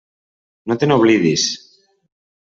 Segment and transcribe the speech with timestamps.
[0.71, 1.43] No te n'oblidis.